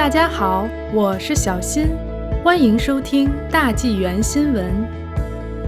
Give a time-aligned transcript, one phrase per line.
[0.00, 1.88] 大家好，我是小新，
[2.42, 4.64] 欢迎收听大纪元新闻。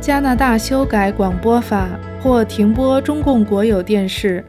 [0.00, 1.90] 加拿大修改广播法
[2.22, 4.42] 或停播中共国有电视。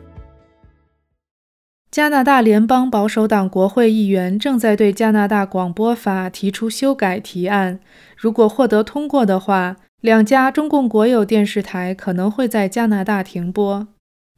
[1.91, 7.81] 加拿大联邦保守党国会议员正在对加拿大广播法提出修改提案，
[8.15, 13.85] 如果获得通过的话，两家中共国有电视台可能会在加拿大停播。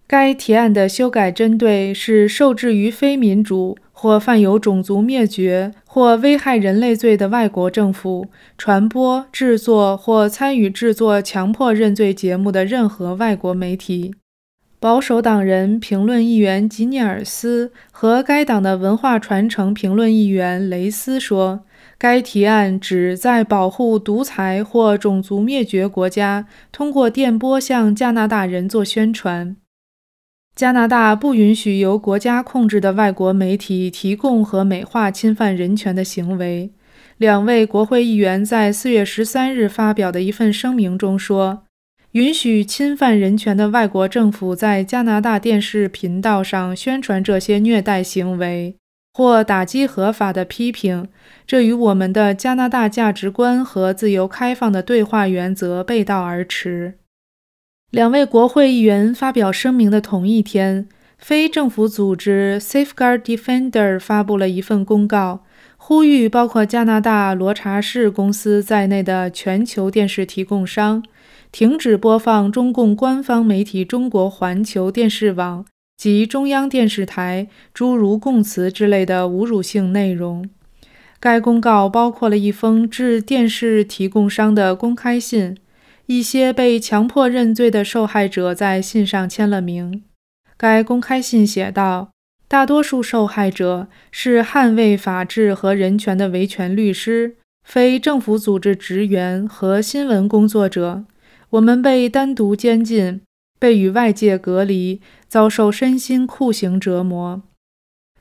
[0.08, 14.16] 该提案的修改针对是受制于非民主或犯有种族灭绝或危害人类罪的外国政府传播、制作或参与制作强迫认罪节目的任何外国媒体。
[14.80, 21.66] 保守党人评论议员吉尼尔斯和该党的文化传承评论议员雷斯说，
[21.98, 29.58] 该提案旨在保护独裁或种族灭绝国家通过电波向加拿大人做宣传。
[30.58, 36.72] 加拿大不允许由国家控制的外国媒体提供和美化侵犯人权的行为。
[37.18, 41.66] 两位国会议员在四月十三日发表的一份声明中说
[42.14, 48.76] ：“允许侵犯人权的外国政府在加拿大电视频道上宣传这些虐待行为
[49.14, 51.08] 或打击合法的批评，
[51.46, 56.96] 这与我们的加拿大价值观和自由开放的对话原则背道而驰。”
[57.92, 65.46] 两位国会议员发表声明的同一天，非政府组织 Safeguard Defender 发布了一份公告，
[65.78, 71.02] 呼吁包括加拿大罗查士公司在内的全球电视提供商
[71.50, 75.66] 停止播放中共官方媒体中国环球电视网
[75.96, 80.50] 及中央电视台诸如供词之类的侮辱性内容。
[81.22, 85.56] 该公告包括了一封致电视提供商的公开信。
[86.08, 90.04] 一些被强迫认罪的受害者在信上签了名。
[90.58, 92.10] 该公开信写道
[92.48, 101.04] ：“大多数受害者是捍卫法治和人权的维权律师、非政府组织职员和新闻工作者。
[101.52, 103.22] 我们被单独监禁，
[103.60, 107.42] 被与外界隔离，遭受身心酷刑折磨。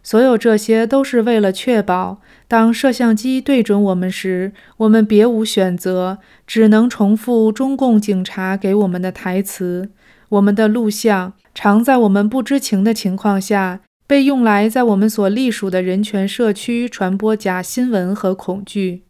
[0.06, 9.90] 所有这些都是为了确保。”当摄像机对准我们时，我们别无选择，只能重复中共警察给我们的台词。
[10.28, 19.02] 我们的录像常在我们不知情的情况下被用来在我们所隶属的人权社区传播假新闻和恐惧。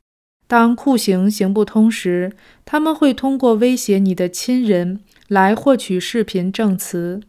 [0.48, 2.32] 当酷刑行不通时，
[2.64, 7.20] 他们会通过威胁你的亲人来获取视频证词。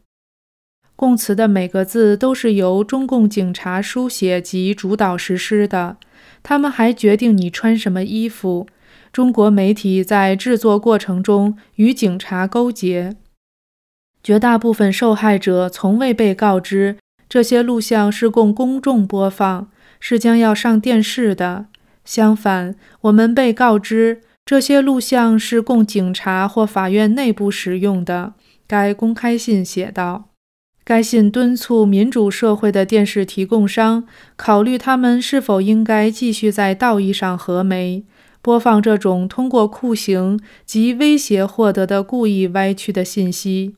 [0.98, 5.98] 供词的每个字都是由中共警察书写及主导实施的。
[6.42, 8.68] 他们还决定你穿什么衣服。
[9.14, 13.16] 中国媒体在制作过程中与警察勾结。
[14.24, 16.98] 绝大部分受害者从未被告知
[17.30, 19.70] 这些录像是供公众播放，
[20.00, 21.68] 是将要上电视的。
[22.04, 28.34] 相反，我们被告知这些录像是供警察或法院内部使用的。
[28.66, 30.30] 该公开信写道。
[30.88, 38.06] 该信敦促民主社会的电视提供商考虑，他们是否应该继续在道义上合媒，
[38.42, 43.76] 播放这种通过酷刑及威胁获得的故意歪曲的信息。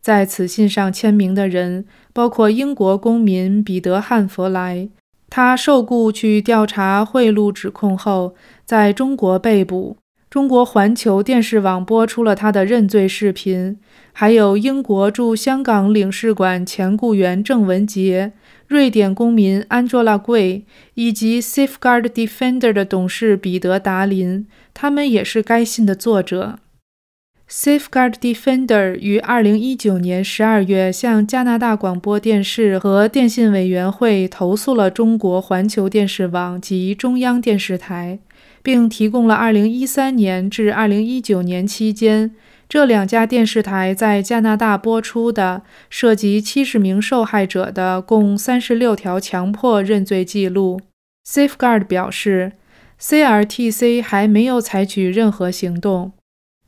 [0.00, 1.84] 在此信上签名的人
[2.14, 4.88] 包括英国公民彼得·汉弗莱，
[5.28, 9.98] 他受雇去调查贿赂指控后，在中国被捕。
[10.32, 13.76] 中国环球电视网播出了他的认罪视频，
[14.14, 18.32] 还有英国驻香港领事馆前雇员郑文杰、
[18.66, 26.60] 瑞典公民安卓拉贵以及 Safeguard Defender 的董事彼得达林，他们也是该信的作者。
[27.52, 38.20] Safeguard Defender 于2019年12月向加拿大广播电视和电信委员会投诉了中国环球电视网及中央电视台。
[38.62, 42.30] 并提供了2013年至2019年期间
[42.68, 50.80] 这两家电视台在加拿大播出的涉及70名受害者的共36条强迫认罪记录。
[51.28, 52.52] Safeguard 表示
[52.98, 56.12] ，CRTC 还没有采取任何行动。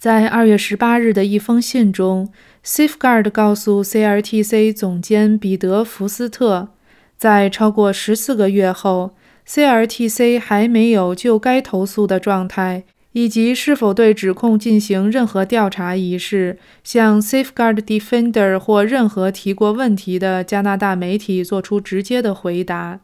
[0.05, 2.31] 在2月18日的一封信中
[2.63, 6.69] ，Safeguard 告诉 CRTC 总监彼得·福斯特，
[7.17, 9.15] 在超过14个月后。
[9.49, 23.01] CRTC 还没有就该投诉的状态以及是否对指控进行任何调查一事，向 Safeguard Defender 或任何提过问题的加拿大媒体做出直接的回答。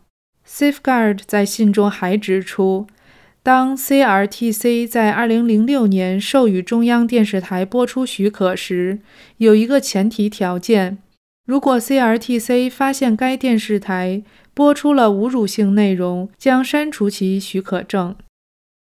[0.46, 2.86] Safeguard 在信中还指出，
[3.42, 8.98] 当 CRTC 在2006年授予中央电视台播出许可时，
[9.38, 10.98] 有一个前提条件。
[11.46, 14.22] 如果 CRTC 发现该电视台
[14.52, 18.14] 播出了侮辱性内容，将删除其许可证。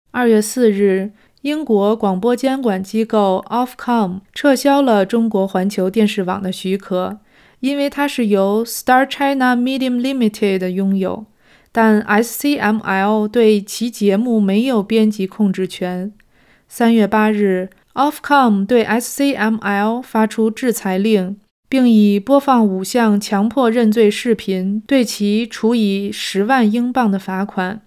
[0.09, 1.12] 二月四日，
[1.42, 7.19] 英国广播监管机构 Ofcom 撤销了中国环球电视网的许可，
[7.59, 11.27] 因为它是由 Star China Media Limited 拥有。
[11.77, 16.12] 但 SCML 对其节目没有编辑控制权。
[16.68, 21.38] 三月八日，Ofcom 对 SCML 发出制裁令，
[21.69, 27.81] 并以播放五项强迫认罪视频对其处以十万英镑的罚款。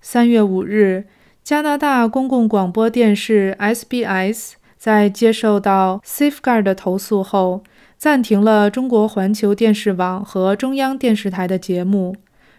[0.00, 1.06] 三月五日，
[1.42, 7.64] 加拿大公共广播电视 SBS 在接受到 Safeguard 的投诉后，
[7.96, 12.14] 暂停了中国环球电视网和中央电视台的节目。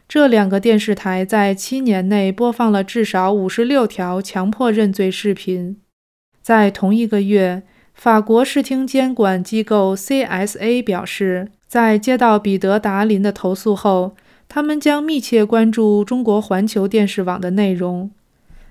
[0.10, 5.78] 这两个电视台在七年内播放了至少五十六条强迫认罪视频。
[6.42, 7.62] 在同一个月，
[7.94, 14.16] 法国视听监管机构 CSA 表示，在接到彼得·达林的投诉后，
[14.48, 18.10] 他们将密切关注中国环球电视网的内容。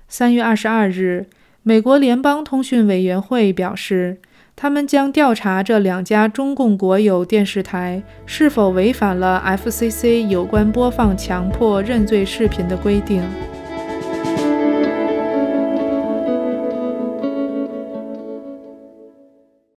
[0.09, 1.27] 三月二十二日，
[1.63, 4.17] 美国联邦通讯委员会表示。
[4.61, 13.23] 他们将调查这两家中共国有电视台是否违反了 FCC 有关播放强迫认罪视频的规定。